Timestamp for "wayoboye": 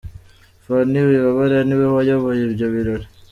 1.95-2.41